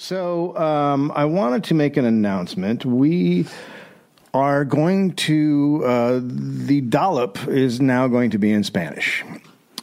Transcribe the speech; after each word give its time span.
So 0.00 0.56
um, 0.56 1.12
I 1.14 1.24
wanted 1.24 1.64
to 1.64 1.74
make 1.74 1.96
an 1.96 2.04
announcement. 2.04 2.84
We 2.84 3.46
are 4.32 4.64
going 4.64 5.14
to 5.14 5.82
uh, 5.84 6.20
the 6.22 6.80
dollop 6.82 7.48
is 7.48 7.80
now 7.80 8.06
going 8.06 8.30
to 8.30 8.38
be 8.38 8.52
in 8.52 8.62
Spanish. 8.62 9.24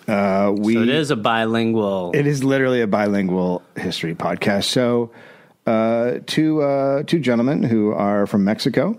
Uh, 0.08 0.54
we 0.58 0.76
So 0.76 0.82
it 0.84 0.90
is 0.90 1.12
a 1.12 1.16
bilingual. 1.18 2.12
it 2.16 2.26
is 2.28 2.44
literally 2.46 2.80
a 2.82 2.88
bilingual 2.88 3.62
history 3.76 4.16
podcast. 4.16 4.66
So 4.66 5.12
uh, 5.66 6.20
two 6.26 6.62
uh, 6.62 7.04
two 7.04 7.20
gentlemen 7.20 7.62
who 7.64 7.92
are 7.92 8.26
from 8.26 8.46
Mexico. 8.46 8.98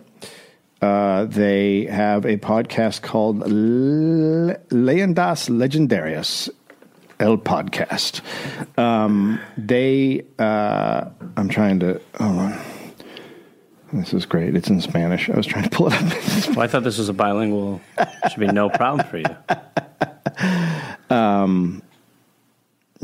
Uh, 0.83 1.25
they 1.25 1.87
have 1.87 2.27
a 2.27 2.37
podcast 2.37 3.01
called 3.01 3.39
Le- 3.39 4.59
Leyendas 4.69 5.49
Legendarias, 5.49 6.51
El 7.19 7.39
Podcast. 7.39 8.21
Um, 8.79 9.41
they, 9.57 10.25
uh, 10.39 11.07
I'm 11.37 11.49
trying 11.49 11.81
to, 11.81 12.01
hold 12.19 12.39
on. 12.39 12.61
This 13.93 14.13
is 14.13 14.27
great. 14.27 14.57
It's 14.57 14.69
in 14.69 14.81
Spanish. 14.81 15.31
I 15.31 15.37
was 15.37 15.47
trying 15.47 15.65
to 15.65 15.71
pull 15.71 15.89
it 15.89 15.95
up. 15.95 16.13
Well, 16.57 16.61
I 16.61 16.67
thought 16.69 16.85
this 16.85 16.99
was 16.99 17.09
a 17.09 17.13
bilingual. 17.13 17.81
Should 18.31 18.41
be 18.41 18.47
no 18.47 18.69
problem 18.71 19.07
for 19.09 19.19
you. 19.19 19.25
Um, 21.11 21.83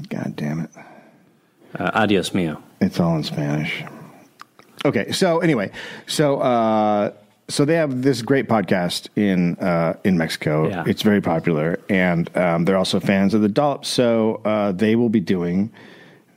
God 0.09 0.35
damn 0.37 0.61
it. 0.61 0.71
Uh, 1.79 1.91
adios 1.95 2.35
mio. 2.35 2.63
It's 2.81 2.99
all 3.01 3.17
in 3.17 3.23
Spanish. 3.25 3.85
Okay, 4.85 5.13
so 5.13 5.39
anyway, 5.39 5.71
so 6.07 6.41
uh, 6.41 7.13
so 7.49 7.65
they 7.65 7.75
have 7.75 8.03
this 8.03 8.23
great 8.23 8.49
podcast 8.49 9.09
in 9.17 9.57
uh, 9.57 9.95
in 10.05 10.17
Mexico. 10.17 10.69
Yeah. 10.69 10.85
It's 10.87 11.03
very 11.03 11.21
popular, 11.21 11.81
and 11.89 12.35
um, 12.37 12.65
they're 12.65 12.79
also 12.79 13.01
fans 13.01 13.35
of 13.35 13.43
the 13.43 13.49
dollop. 13.49 13.85
So 13.85 14.41
uh, 14.45 14.73
they 14.73 14.97
will 14.97 15.11
be 15.11 15.21
doing 15.21 15.73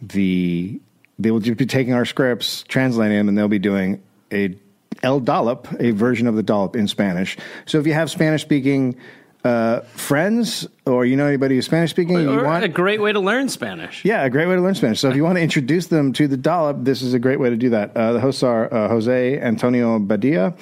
the 0.01 0.79
they 1.17 1.31
will 1.31 1.39
just 1.39 1.57
be 1.57 1.65
taking 1.65 1.93
our 1.93 2.05
scripts, 2.05 2.63
translating 2.67 3.17
them, 3.17 3.29
and 3.29 3.37
they'll 3.37 3.47
be 3.47 3.59
doing 3.59 4.01
a 4.31 4.55
El 5.03 5.19
Dollop, 5.19 5.67
a 5.79 5.91
version 5.91 6.27
of 6.27 6.35
the 6.35 6.43
dollop 6.43 6.75
in 6.75 6.87
Spanish. 6.87 7.37
So 7.65 7.79
if 7.79 7.85
you 7.85 7.93
have 7.93 8.09
Spanish 8.09 8.41
speaking 8.41 8.95
uh, 9.43 9.81
friends, 9.81 10.67
or 10.87 11.05
you 11.05 11.15
know 11.15 11.27
anybody 11.27 11.55
who's 11.55 11.65
Spanish 11.65 11.91
speaking, 11.91 12.19
you 12.19 12.43
want 12.43 12.63
a 12.63 12.67
great 12.67 12.99
way 12.99 13.13
to 13.13 13.19
learn 13.19 13.47
Spanish. 13.47 14.03
yeah, 14.03 14.23
a 14.23 14.29
great 14.29 14.47
way 14.47 14.55
to 14.55 14.61
learn 14.61 14.73
Spanish. 14.73 14.99
So 14.99 15.09
if 15.09 15.15
you 15.15 15.23
want 15.23 15.37
to 15.37 15.41
introduce 15.41 15.87
them 15.87 16.13
to 16.13 16.27
the 16.27 16.37
dollop, 16.37 16.77
this 16.79 17.03
is 17.03 17.13
a 17.13 17.19
great 17.19 17.39
way 17.39 17.51
to 17.51 17.55
do 17.55 17.69
that. 17.69 17.95
Uh, 17.95 18.13
the 18.13 18.19
hosts 18.19 18.41
are 18.41 18.73
uh, 18.73 18.87
Jose 18.89 19.39
Antonio 19.39 19.99
Badia 19.99 20.55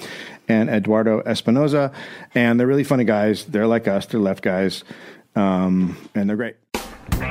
and 0.48 0.68
Eduardo 0.68 1.22
Espinoza, 1.22 1.92
and 2.34 2.58
they're 2.58 2.66
really 2.66 2.84
funny 2.84 3.04
guys. 3.04 3.44
They're 3.44 3.66
like 3.66 3.88
us. 3.88 4.06
They're 4.06 4.20
left 4.20 4.42
guys, 4.42 4.84
um, 5.36 5.96
and 6.14 6.28
they're 6.28 6.36
great. 6.36 6.56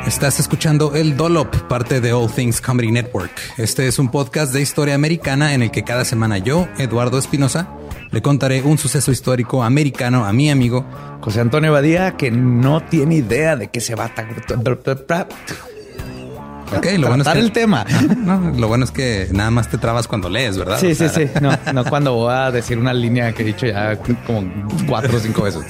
Estás 0.06 0.40
escuchando 0.40 0.96
El 0.96 1.16
Dollop, 1.16 1.68
parte 1.68 2.02
de 2.02 2.12
All 2.12 2.30
Things 2.30 2.60
Comedy 2.60 2.92
Network. 2.92 3.32
Este 3.58 3.88
es 3.88 4.00
un 4.00 4.12
podcast 4.12 4.54
de 4.54 4.62
historia 4.62 4.96
americana 4.96 5.54
en 5.54 5.64
el 5.64 5.72
que 5.72 5.84
cada 5.84 6.04
semana 6.06 6.38
yo, 6.38 6.68
Eduardo 6.78 7.18
Espinosa, 7.18 7.70
le 8.12 8.22
contaré 8.22 8.62
un 8.62 8.78
suceso 8.78 9.12
histórico 9.12 9.64
americano 9.64 10.26
a 10.26 10.34
mi 10.34 10.52
amigo. 10.52 10.86
José 11.22 11.40
Antonio 11.40 11.72
Badía, 11.72 12.18
que 12.18 12.32
no 12.32 12.84
tiene 12.84 13.16
idea 13.16 13.56
de 13.56 13.70
qué 13.70 13.80
se 13.80 13.96
va 13.96 14.06
a 14.06 14.14
Ok, 16.76 16.88
lo 16.98 17.08
bueno 17.08 17.24
es 17.24 17.30
que 17.30 17.40
el 17.40 17.52
tema. 17.52 17.86
No, 18.18 18.52
lo 18.58 18.68
bueno 18.68 18.86
es 18.86 18.92
que 18.92 19.28
nada 19.32 19.52
más 19.52 19.70
te 19.70 19.78
trabas 19.78 20.08
cuando 20.08 20.30
lees, 20.30 20.58
¿verdad? 20.58 20.80
Sí, 20.80 20.92
O 20.92 20.96
sí, 20.96 21.06
sí. 21.10 21.26
No, 21.42 21.52
no 21.74 21.84
cuando 21.86 22.14
voy 22.14 22.34
a 22.34 22.52
decir 22.52 22.78
una 22.78 22.94
línea 22.94 23.34
que 23.34 23.44
he 23.44 23.46
dicho 23.46 23.66
ya 23.66 23.98
como 24.26 24.52
cuatro 24.88 25.18
o 25.18 25.20
cinco 25.20 25.44
veces. 25.44 25.64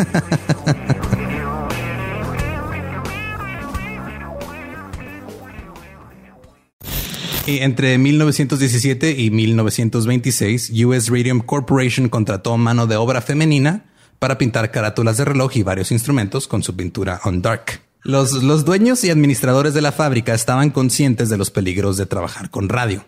Y 7.46 7.60
entre 7.60 7.98
1917 7.98 9.20
y 9.20 9.30
1926, 9.30 10.72
US 10.86 11.10
Radium 11.10 11.42
Corporation 11.42 12.08
contrató 12.08 12.58
mano 12.58 12.88
de 12.88 12.96
obra 12.96 13.22
femenina 13.22 13.84
para 14.18 14.38
pintar 14.38 14.72
carátulas 14.72 15.18
de 15.18 15.26
reloj 15.26 15.58
y 15.58 15.64
varios 15.64 15.92
instrumentos 15.92 16.48
con 16.48 16.64
su 16.64 16.74
pintura 16.78 17.20
on 17.26 17.42
dark. 17.42 17.83
Los, 18.04 18.44
los 18.44 18.66
dueños 18.66 19.04
y 19.04 19.10
administradores 19.10 19.74
de 19.74 19.82
la 19.82 19.92
fábrica 19.92 20.34
estaban 20.34 20.72
conscientes 20.72 21.30
de 21.30 21.38
los 21.38 21.52
peligros 21.52 21.98
de 21.98 22.06
trabajar 22.06 22.50
con 22.50 22.70
radio. 22.70 23.06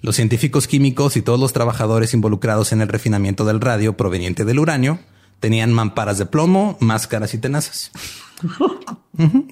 Los 0.00 0.16
científicos 0.16 0.68
químicos 0.68 1.16
y 1.16 1.22
todos 1.22 1.40
los 1.40 1.52
trabajadores 1.52 2.14
involucrados 2.14 2.72
en 2.72 2.80
el 2.80 2.88
refinamiento 2.88 3.44
del 3.44 3.60
radio 3.60 3.96
proveniente 3.96 4.44
del 4.44 4.60
uranio 4.60 5.00
tenían 5.40 5.72
mamparas 5.72 6.18
de 6.18 6.26
plomo, 6.26 6.76
máscaras 6.80 7.34
y 7.34 7.38
tenazas. 7.38 7.90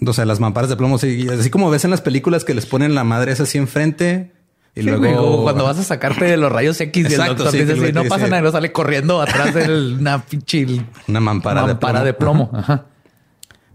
O 0.06 0.12
sea, 0.12 0.24
las 0.26 0.38
mamparas 0.38 0.70
de 0.70 0.76
plomo, 0.76 0.96
sí, 0.96 1.26
así 1.28 1.50
como 1.50 1.70
ves 1.70 1.84
en 1.84 1.90
las 1.90 2.00
películas 2.00 2.44
que 2.44 2.54
les 2.54 2.66
ponen 2.66 2.94
la 2.94 3.02
madre 3.02 3.32
esa 3.32 3.42
así 3.42 3.58
enfrente 3.58 4.30
y 4.76 4.82
Sí, 4.82 4.86
luego 4.86 5.42
cuando 5.42 5.64
vas 5.64 5.76
a 5.78 5.82
sacarte 5.82 6.24
de 6.26 6.36
los 6.36 6.52
rayos 6.52 6.80
X 6.80 7.02
y 7.02 7.06
el 7.06 7.12
Exacto, 7.12 7.42
doctor 7.42 7.52
sí, 7.52 7.72
así, 7.72 7.92
no 7.92 8.04
pasa 8.04 8.28
nada, 8.28 8.42
luego 8.42 8.56
sale 8.56 8.70
corriendo 8.70 9.20
atrás 9.20 9.54
de 9.54 9.96
una 9.98 10.22
pinche 10.24 10.66
una 11.08 11.18
mampara, 11.18 11.66
mampara 11.66 12.04
de 12.04 12.14
plomo. 12.14 12.44
de 12.44 12.48
plomo. 12.50 12.62
Ajá. 12.62 12.84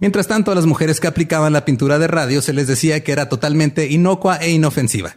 Mientras 0.02 0.28
tanto, 0.28 0.52
a 0.52 0.56
las 0.56 0.66
mujeres 0.66 1.00
que 1.00 1.08
aplicaban 1.08 1.54
la 1.54 1.64
pintura 1.64 2.00
de 2.00 2.08
radio 2.08 2.42
se 2.42 2.54
les 2.54 2.66
decía 2.68 3.04
que 3.04 3.12
era 3.12 3.30
totalmente 3.30 3.88
inocua 3.88 4.38
e 4.38 4.50
inofensiva. 4.50 5.16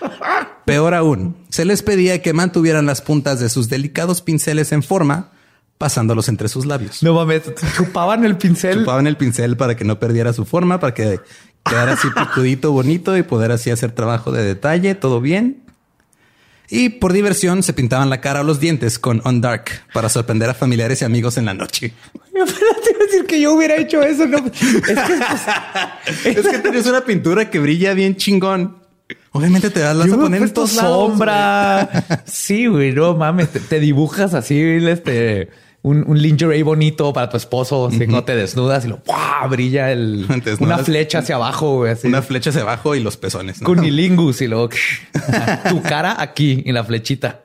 Peor 0.64 0.94
aún, 0.94 1.36
se 1.50 1.66
les 1.66 1.82
pedía 1.82 2.22
que 2.22 2.32
mantuvieran 2.32 2.86
las 2.86 3.02
puntas 3.02 3.40
de 3.40 3.50
sus 3.50 3.68
delicados 3.68 4.22
pinceles 4.22 4.72
en 4.72 4.82
forma, 4.82 5.30
pasándolos 5.76 6.30
entre 6.30 6.48
sus 6.48 6.64
labios. 6.64 7.02
No 7.02 7.12
mames, 7.12 7.42
chupaban 7.76 8.24
el 8.24 8.38
pincel. 8.38 8.80
Chupaban 8.80 9.06
el 9.06 9.18
pincel 9.18 9.58
para 9.58 9.76
que 9.76 9.84
no 9.84 9.98
perdiera 9.98 10.32
su 10.32 10.46
forma, 10.46 10.80
para 10.80 10.94
que 10.94 11.20
quedara 11.66 11.92
así 11.92 12.08
picudito, 12.16 12.72
bonito 12.72 13.14
y 13.18 13.22
poder 13.24 13.52
así 13.52 13.70
hacer 13.70 13.92
trabajo 13.92 14.32
de 14.32 14.42
detalle, 14.42 14.94
todo 14.94 15.20
bien. 15.20 15.64
Y 16.70 16.88
por 16.88 17.12
diversión 17.12 17.62
se 17.62 17.74
pintaban 17.74 18.08
la 18.08 18.22
cara 18.22 18.40
o 18.40 18.44
los 18.44 18.58
dientes 18.58 18.98
con 18.98 19.20
On 19.24 19.42
Dark 19.42 19.66
para 19.92 20.08
sorprender 20.08 20.48
a 20.48 20.54
familiares 20.54 21.02
y 21.02 21.04
amigos 21.04 21.36
en 21.36 21.44
la 21.44 21.52
noche. 21.52 21.92
Te 22.32 22.38
iba 22.38 22.44
a 22.44 22.93
decir 23.14 23.26
que 23.26 23.40
yo 23.40 23.54
hubiera 23.54 23.76
hecho 23.76 24.02
eso. 24.02 24.26
No. 24.26 24.38
Es 24.38 24.44
que 24.44 24.84
pues, 24.84 26.36
Es 26.36 26.48
que 26.48 26.58
tienes 26.58 26.86
una 26.86 27.04
pintura 27.04 27.50
que 27.50 27.58
brilla 27.58 27.94
bien 27.94 28.16
chingón. 28.16 28.82
Obviamente 29.32 29.70
te 29.70 29.82
vas, 29.82 29.96
las 29.96 30.06
yo 30.06 30.14
a 30.14 30.18
poner 30.18 30.42
en 30.42 30.50
todos 30.52 30.74
lados, 30.74 31.08
sombra. 31.10 32.22
sí, 32.24 32.66
güey, 32.66 32.92
no 32.92 33.14
mames. 33.14 33.50
Te, 33.50 33.60
te 33.60 33.80
dibujas 33.80 34.32
así, 34.32 34.58
este, 34.60 35.50
un, 35.82 36.04
un 36.06 36.22
lingerie 36.22 36.62
bonito 36.62 37.12
para 37.12 37.28
tu 37.28 37.36
esposo. 37.36 37.88
Así 37.88 38.06
no 38.06 38.24
te 38.24 38.36
desnudas 38.36 38.84
y 38.84 38.88
lo 38.88 38.98
¡buah! 39.04 39.46
brilla 39.48 39.90
el, 39.90 40.26
una 40.60 40.78
flecha 40.78 41.18
hacia 41.18 41.34
abajo, 41.34 41.78
güey. 41.78 41.92
Así. 41.92 42.06
Una 42.08 42.22
flecha 42.22 42.50
hacia 42.50 42.62
abajo 42.62 42.94
y 42.94 43.00
los 43.00 43.16
pezones. 43.16 43.60
¿no? 43.60 43.66
Cunilingus 43.66 44.40
y 44.40 44.46
luego 44.46 44.70
tu 45.68 45.82
cara 45.82 46.20
aquí 46.20 46.62
en 46.64 46.74
la 46.74 46.84
flechita. 46.84 47.42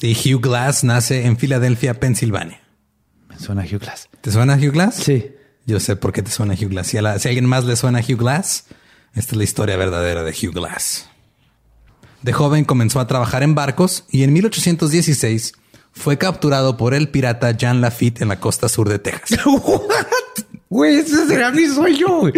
Y 0.00 0.12
Hugh 0.12 0.40
Glass 0.40 0.84
nace 0.84 1.26
en 1.26 1.36
Filadelfia, 1.36 1.94
Pensilvania. 1.94 2.60
Suena 3.38 3.62
Hugh 3.62 3.78
Glass. 3.80 4.08
¿Te 4.20 4.30
suena 4.30 4.54
Hugh 4.56 4.72
Glass? 4.72 4.96
Sí. 4.96 5.32
Yo 5.66 5.80
sé 5.80 5.96
por 5.96 6.12
qué 6.12 6.22
te 6.22 6.30
suena 6.30 6.54
Hugh 6.54 6.68
Glass. 6.70 6.86
Si 6.88 6.96
a, 6.98 7.02
la- 7.02 7.18
si 7.18 7.28
a 7.28 7.30
alguien 7.30 7.46
más 7.46 7.64
le 7.64 7.76
suena 7.76 8.00
Hugh 8.00 8.18
Glass, 8.18 8.64
esta 9.14 9.32
es 9.32 9.36
la 9.36 9.44
historia 9.44 9.76
verdadera 9.76 10.22
de 10.24 10.30
Hugh 10.32 10.52
Glass. 10.54 11.08
De 12.22 12.32
joven 12.32 12.64
comenzó 12.64 12.98
a 13.00 13.06
trabajar 13.06 13.42
en 13.42 13.54
barcos 13.54 14.04
y 14.10 14.22
en 14.24 14.32
1816 14.32 15.52
fue 15.92 16.18
capturado 16.18 16.76
por 16.76 16.94
el 16.94 17.08
pirata 17.08 17.52
Jean 17.52 17.80
Lafitte 17.80 18.22
en 18.22 18.28
la 18.28 18.40
costa 18.40 18.68
sur 18.68 18.88
de 18.88 18.98
Texas. 18.98 19.38
Güey, 20.70 20.96
ese 20.98 21.26
será 21.26 21.50
mi 21.50 21.66
sueño. 21.66 22.18
güey. 22.20 22.32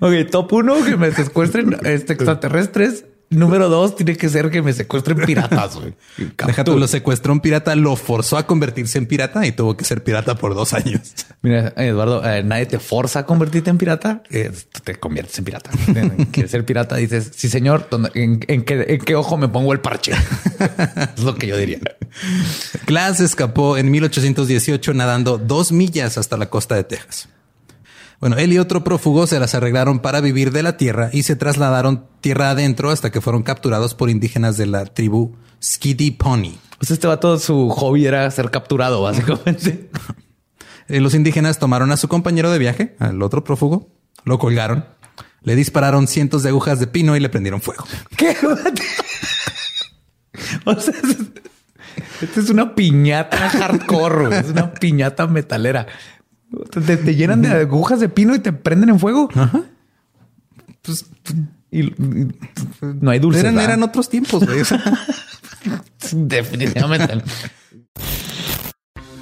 Ok, 0.00 0.30
top 0.32 0.52
uno, 0.54 0.84
que 0.84 0.96
me 0.96 1.12
secuestren 1.12 1.76
este, 1.84 2.14
extraterrestres. 2.14 3.04
Número 3.30 3.68
dos, 3.68 3.94
tiene 3.94 4.16
que 4.16 4.28
ser 4.30 4.50
que 4.50 4.62
me 4.62 4.72
secuestren 4.72 5.18
piratas. 5.18 5.76
güey. 5.76 5.94
Deja 6.46 6.64
tú, 6.64 6.78
lo 6.78 6.88
secuestró 6.88 7.32
un 7.32 7.40
pirata, 7.40 7.74
lo 7.76 7.94
forzó 7.96 8.38
a 8.38 8.46
convertirse 8.46 8.96
en 8.96 9.06
pirata 9.06 9.46
y 9.46 9.52
tuvo 9.52 9.76
que 9.76 9.84
ser 9.84 10.02
pirata 10.02 10.36
por 10.36 10.54
dos 10.54 10.72
años. 10.72 11.00
Mira, 11.42 11.72
Eduardo, 11.76 12.24
eh, 12.28 12.42
nadie 12.42 12.64
te 12.66 12.78
forza 12.78 13.20
a 13.20 13.26
convertirte 13.26 13.68
en 13.70 13.76
pirata. 13.78 14.22
eh, 14.30 14.50
te 14.82 14.94
conviertes 14.96 15.38
en 15.38 15.44
pirata. 15.44 15.70
Quieres 16.32 16.50
ser 16.50 16.64
pirata, 16.64 16.96
dices, 16.96 17.30
sí, 17.36 17.48
señor, 17.50 17.86
¿dónde- 17.90 18.10
en, 18.14 18.40
en 18.48 18.64
qué, 18.64 18.84
en 18.88 19.00
qué 19.00 19.14
ojo 19.14 19.36
me 19.36 19.48
pongo 19.48 19.72
el 19.74 19.80
parche? 19.80 20.12
es 21.16 21.22
lo 21.22 21.34
que 21.34 21.46
yo 21.48 21.56
diría. 21.58 21.78
Glass 22.86 23.20
escapó 23.20 23.76
en 23.76 23.90
1818 23.90 24.94
nadando 24.94 25.38
dos 25.38 25.70
millas 25.72 26.16
hasta 26.18 26.36
la 26.38 26.46
costa 26.48 26.74
de 26.76 26.84
Texas. 26.84 27.28
Bueno, 28.20 28.36
él 28.36 28.52
y 28.52 28.58
otro 28.58 28.82
prófugo 28.82 29.26
se 29.28 29.38
las 29.38 29.54
arreglaron 29.54 30.00
para 30.00 30.20
vivir 30.20 30.50
de 30.50 30.62
la 30.64 30.76
tierra 30.76 31.10
y 31.12 31.22
se 31.22 31.36
trasladaron 31.36 32.06
tierra 32.20 32.50
adentro 32.50 32.90
hasta 32.90 33.10
que 33.12 33.20
fueron 33.20 33.44
capturados 33.44 33.94
por 33.94 34.10
indígenas 34.10 34.56
de 34.56 34.66
la 34.66 34.86
tribu 34.86 35.36
Skiddy 35.62 36.10
Pony. 36.12 36.58
Pues 36.78 36.90
este 36.90 37.06
vato, 37.06 37.38
su 37.38 37.68
hobby 37.70 38.06
era 38.06 38.28
ser 38.30 38.50
capturado, 38.50 39.02
básicamente. 39.04 39.90
Eh, 40.88 41.00
Los 41.00 41.14
indígenas 41.14 41.58
tomaron 41.60 41.92
a 41.92 41.96
su 41.96 42.08
compañero 42.08 42.50
de 42.50 42.58
viaje, 42.58 42.96
al 42.98 43.22
otro 43.22 43.44
prófugo, 43.44 43.88
lo 44.24 44.38
colgaron, 44.40 44.84
le 45.42 45.54
dispararon 45.54 46.08
cientos 46.08 46.42
de 46.42 46.48
agujas 46.48 46.80
de 46.80 46.86
pino 46.88 47.14
y 47.16 47.20
le 47.20 47.28
prendieron 47.28 47.60
fuego. 47.60 47.84
¿Qué? 48.16 48.36
o 50.64 50.74
sea, 50.80 50.94
es- 50.94 51.16
esta 52.20 52.40
es 52.40 52.50
una 52.50 52.74
piñata 52.74 53.48
hardcore, 53.48 54.38
es 54.40 54.46
una 54.50 54.74
piñata 54.74 55.26
metalera. 55.28 55.86
Te, 56.70 56.96
te 56.96 57.14
llenan 57.14 57.42
de 57.42 57.48
agujas 57.48 58.00
de 58.00 58.08
pino 58.08 58.34
y 58.34 58.38
te 58.38 58.52
prenden 58.52 58.88
en 58.90 58.98
fuego. 58.98 59.28
Pues, 60.82 61.06
Y, 61.70 61.82
y- 61.82 62.28
no 63.02 63.10
hay 63.10 63.18
dulces. 63.18 63.42
eran, 63.44 63.58
eran 63.60 63.82
otros 63.82 64.08
tiempos, 64.08 64.42
güey. 64.46 64.62
Definitivamente. 66.12 67.22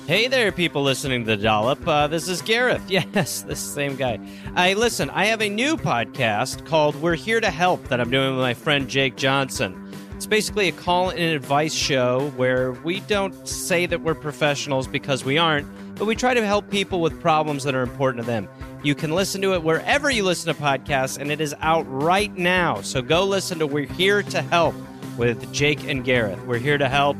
Hey 0.06 0.28
there, 0.28 0.52
people 0.52 0.84
listening 0.84 1.24
to 1.24 1.36
the 1.36 1.42
Dollop. 1.42 1.80
Uh, 1.88 2.06
this 2.06 2.28
is 2.28 2.40
Gareth. 2.42 2.82
Yes, 2.88 3.42
this 3.42 3.58
same 3.58 3.96
guy. 3.96 4.20
I 4.54 4.74
listen. 4.74 5.10
I 5.10 5.24
have 5.26 5.40
a 5.42 5.48
new 5.48 5.76
podcast 5.76 6.64
called 6.64 6.94
"We're 7.02 7.16
Here 7.16 7.40
to 7.40 7.50
Help" 7.50 7.88
that 7.88 8.00
I'm 8.00 8.10
doing 8.10 8.36
with 8.36 8.42
my 8.44 8.54
friend 8.54 8.86
Jake 8.88 9.16
Johnson. 9.16 9.74
It's 10.14 10.26
basically 10.26 10.68
a 10.68 10.72
call 10.72 11.10
and 11.10 11.18
advice 11.18 11.74
show 11.74 12.32
where 12.36 12.72
we 12.84 13.00
don't 13.00 13.34
say 13.48 13.86
that 13.86 14.00
we're 14.02 14.14
professionals 14.14 14.86
because 14.86 15.24
we 15.24 15.36
aren't, 15.38 15.66
but 15.96 16.04
we 16.04 16.14
try 16.14 16.34
to 16.34 16.46
help 16.46 16.70
people 16.70 17.00
with 17.00 17.20
problems 17.20 17.64
that 17.64 17.74
are 17.74 17.82
important 17.82 18.24
to 18.24 18.30
them. 18.30 18.48
You 18.82 18.94
can 18.94 19.12
listen 19.12 19.42
to 19.42 19.54
it 19.54 19.62
wherever 19.62 20.10
you 20.10 20.22
listen 20.22 20.54
to 20.54 20.60
podcasts, 20.60 21.18
and 21.18 21.30
it 21.30 21.40
is 21.40 21.54
out 21.60 21.84
right 21.88 22.34
now. 22.36 22.82
So 22.82 23.02
go 23.02 23.24
listen 23.24 23.58
to 23.58 23.66
"We're 23.66 23.86
Here 23.86 24.22
to 24.22 24.42
Help" 24.42 24.74
with 25.16 25.52
Jake 25.52 25.88
and 25.88 26.04
Gareth. 26.04 26.40
We're 26.46 26.58
here 26.58 26.78
to 26.78 26.88
help 26.88 27.16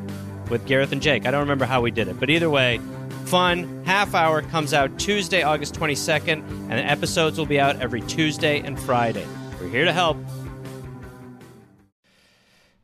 with 0.51 0.67
Gareth 0.67 0.93
and 0.93 1.03
Jake. 1.03 1.27
I 1.27 1.31
don't 1.31 1.41
remember 1.41 1.65
how 1.65 1.81
we 1.81 1.91
did 1.91 2.09
it, 2.09 2.21
but 2.21 2.31
either 2.31 2.51
way, 2.51 2.81
fun. 3.25 3.83
Half 3.85 4.15
hour 4.15 4.43
comes 4.43 4.73
out 4.75 4.97
Tuesday, 4.99 5.43
August 5.43 5.75
22nd, 5.75 6.43
and 6.49 6.73
the 6.73 6.85
episodes 6.85 7.39
will 7.39 7.47
be 7.47 7.59
out 7.59 7.81
every 7.81 8.03
Tuesday 8.03 8.61
and 8.61 8.79
Friday. 8.79 9.27
We're 9.61 9.69
here 9.69 9.85
to 9.85 9.93
help. 9.93 10.19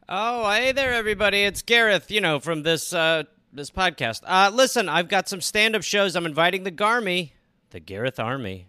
Oh, 0.08 0.50
hey 0.50 0.72
there, 0.72 0.92
everybody! 0.92 1.44
It's 1.44 1.62
Gareth. 1.62 2.10
You 2.10 2.20
know 2.20 2.40
from 2.40 2.62
this 2.64 2.92
uh, 2.92 3.24
this 3.52 3.70
podcast. 3.70 4.22
Uh, 4.26 4.50
listen, 4.52 4.88
I've 4.88 5.08
got 5.08 5.28
some 5.28 5.40
stand 5.40 5.76
up 5.76 5.82
shows. 5.82 6.16
I'm 6.16 6.26
inviting 6.26 6.64
the 6.64 6.72
Garmy, 6.72 7.32
the 7.70 7.80
Gareth 7.80 8.18
Army, 8.18 8.68